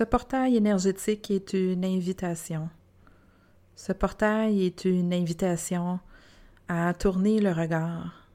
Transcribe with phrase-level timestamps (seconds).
[0.00, 2.70] Ce portail énergétique est une invitation.
[3.76, 6.00] Ce portail est une invitation
[6.68, 8.26] à tourner le regard,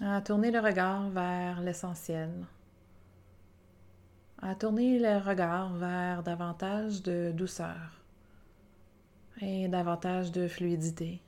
[0.00, 2.30] à tourner le regard vers l'essentiel,
[4.40, 8.00] à tourner le regard vers davantage de douceur
[9.42, 11.20] et davantage de fluidité,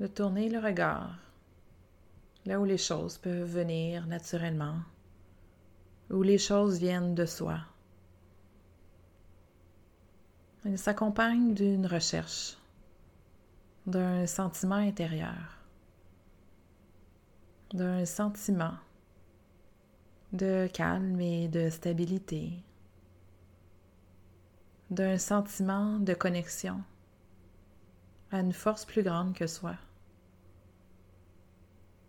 [0.00, 1.16] de tourner le regard
[2.44, 4.80] là où les choses peuvent venir naturellement,
[6.10, 7.58] où les choses viennent de soi.
[10.64, 12.56] Il s'accompagne d'une recherche,
[13.86, 15.58] d'un sentiment intérieur,
[17.72, 18.74] d'un sentiment
[20.32, 22.52] de calme et de stabilité,
[24.90, 26.82] d'un sentiment de connexion
[28.30, 29.76] à une force plus grande que soi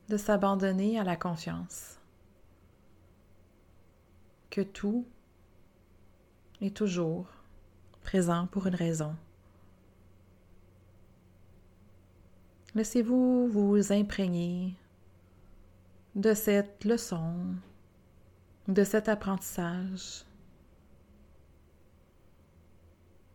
[0.09, 1.97] de s'abandonner à la confiance
[4.61, 5.05] tout
[6.61, 7.27] est toujours
[8.01, 9.15] présent pour une raison.
[12.75, 14.75] Laissez-vous vous imprégner
[16.15, 17.55] de cette leçon,
[18.67, 20.25] de cet apprentissage.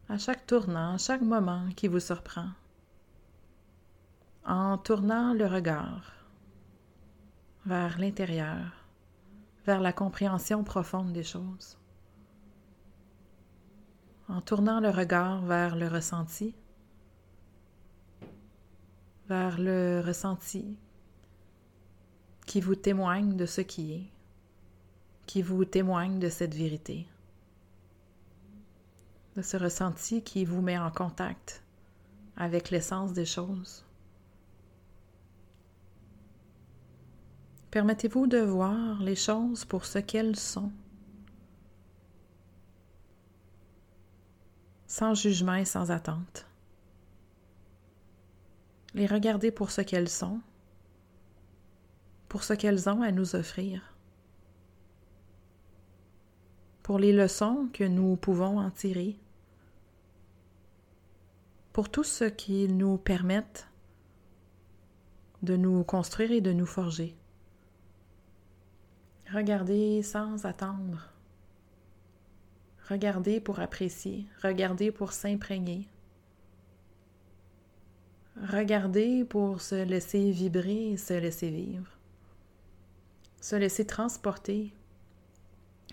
[0.08, 2.50] À chaque tournant, à chaque moment qui vous surprend,
[4.44, 6.12] en tournant le regard
[7.64, 8.79] vers l'intérieur,
[9.66, 11.78] vers la compréhension profonde des choses.
[14.28, 16.54] En tournant le regard vers le ressenti,
[19.28, 20.78] vers le ressenti
[22.46, 24.10] qui vous témoigne de ce qui est,
[25.26, 27.06] qui vous témoigne de cette vérité,
[29.36, 31.62] de ce ressenti qui vous met en contact
[32.36, 33.84] avec l'essence des choses.
[37.70, 40.72] Permettez-vous de voir les choses pour ce qu'elles sont,
[44.88, 46.46] sans jugement et sans attente.
[48.94, 50.40] Les regarder pour ce qu'elles sont,
[52.28, 53.94] pour ce qu'elles ont à nous offrir,
[56.82, 59.16] pour les leçons que nous pouvons en tirer,
[61.72, 63.68] pour tout ce qu'ils nous permettent
[65.44, 67.16] de nous construire et de nous forger.
[69.32, 71.08] Regardez sans attendre.
[72.88, 74.26] Regardez pour apprécier.
[74.42, 75.88] Regardez pour s'imprégner.
[78.42, 81.86] Regardez pour se laisser vibrer se laisser vivre.
[83.40, 84.74] Se laisser transporter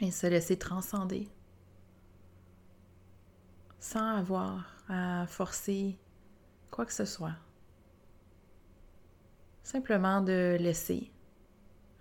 [0.02, 1.30] et se laisser transcender.
[3.80, 6.00] Sans avoir à forcer
[6.72, 7.36] quoi que ce soit.
[9.62, 11.12] Simplement de laisser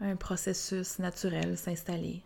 [0.01, 2.23] un processus naturel s'installer.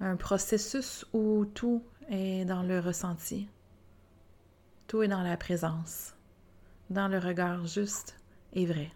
[0.00, 3.48] Un processus où tout est dans le ressenti,
[4.86, 6.14] tout est dans la présence,
[6.90, 8.16] dans le regard juste
[8.52, 8.90] et vrai.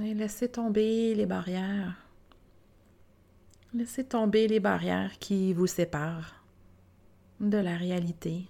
[0.00, 1.94] Et laissez tomber les barrières.
[3.74, 6.42] Laissez tomber les barrières qui vous séparent
[7.38, 8.48] de la réalité,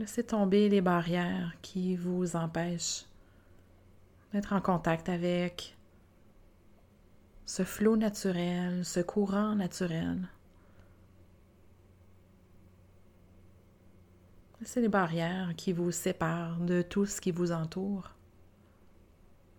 [0.00, 3.04] Laissez tomber les barrières qui vous empêchent
[4.32, 5.76] d'être en contact avec
[7.44, 10.26] ce flot naturel, ce courant naturel.
[14.60, 18.14] Laissez les barrières qui vous séparent de tout ce qui vous entoure.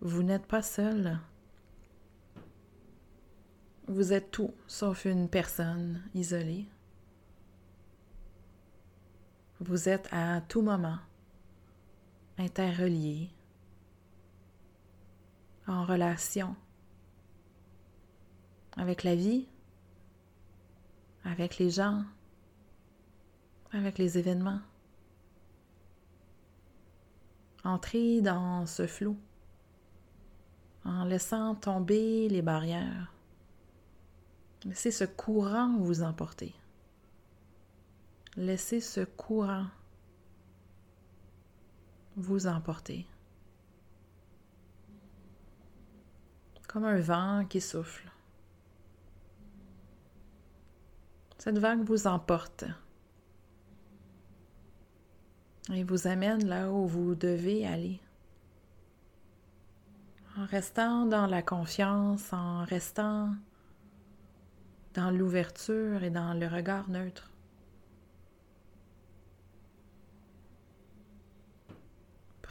[0.00, 1.20] Vous n'êtes pas seul.
[3.86, 6.66] Vous êtes tout sauf une personne isolée.
[9.64, 10.98] Vous êtes à tout moment
[12.36, 13.30] interreliés,
[15.68, 16.56] en relation
[18.76, 19.46] avec la vie,
[21.24, 22.02] avec les gens,
[23.70, 24.60] avec les événements.
[27.62, 29.16] Entrez dans ce flot
[30.84, 33.12] en laissant tomber les barrières.
[34.64, 36.52] Laissez ce courant vous emporter.
[38.36, 39.66] Laissez ce courant
[42.16, 43.06] vous emporter.
[46.66, 48.10] Comme un vent qui souffle.
[51.36, 52.64] Cette vague vous emporte
[55.72, 58.00] et vous amène là où vous devez aller.
[60.38, 63.34] En restant dans la confiance, en restant
[64.94, 67.31] dans l'ouverture et dans le regard neutre.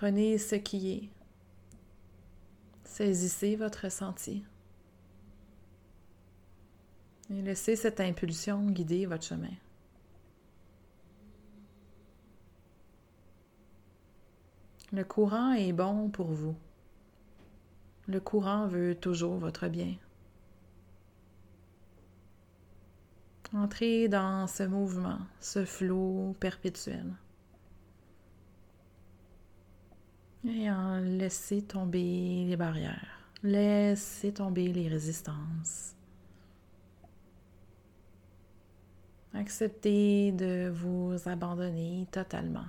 [0.02, 1.10] Prenez ce qui est.
[2.86, 4.44] Saisissez votre ressenti.
[7.30, 9.54] Et laissez cette impulsion guider votre chemin.
[14.92, 16.56] Le courant est bon pour vous.
[18.08, 19.94] Le courant veut toujours votre bien.
[23.54, 27.06] Entrez dans ce mouvement, ce flot perpétuel.
[30.44, 33.20] Et en laissez tomber les barrières.
[33.44, 35.96] Laissez tomber les résistances.
[39.34, 42.66] Acceptez de vous abandonner totalement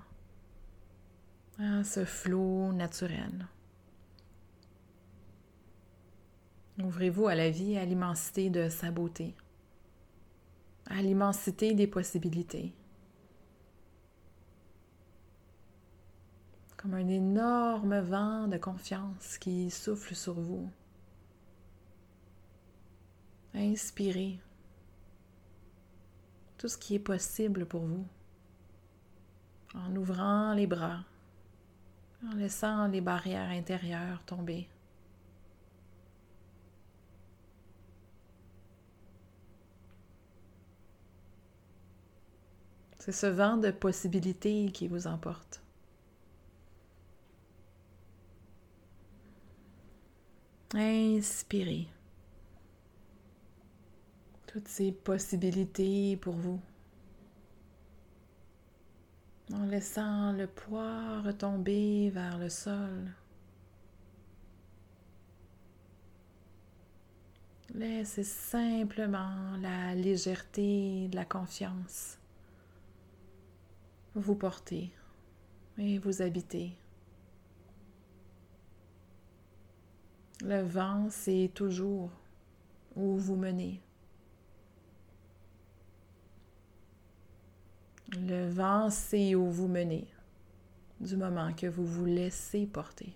[1.58, 3.46] à ce flot naturel.
[6.82, 9.34] Ouvrez-vous à la vie, à l'immensité de sa beauté,
[10.86, 12.72] à l'immensité des possibilités.
[16.82, 20.69] Comme un énorme vent de confiance qui souffle sur vous.
[23.55, 24.40] Inspirez
[26.58, 28.05] tout ce qui est possible pour vous
[29.75, 31.05] en ouvrant les bras,
[32.26, 34.69] en laissant les barrières intérieures tomber.
[42.99, 45.62] C'est ce vent de possibilités qui vous emporte.
[50.74, 51.86] Inspirez
[54.46, 56.60] toutes ces possibilités pour vous.
[59.52, 63.12] En laissant le poids retomber vers le sol.
[67.75, 72.18] Laissez simplement la légèreté, la confiance
[74.14, 74.90] vous portez
[75.78, 76.76] et vous habitez.
[80.42, 82.10] Le vent, c'est toujours
[82.96, 83.80] où vous menez.
[88.16, 90.06] Le vent, c'est où vous menez
[91.00, 93.12] du moment que vous vous laissez porter.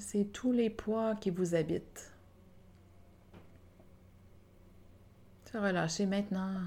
[0.00, 2.12] C'est tous les poids qui vous habitent
[5.46, 6.66] Se relâcher maintenant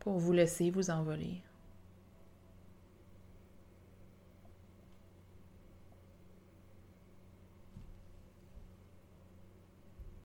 [0.00, 1.40] pour vous laisser vous envoler.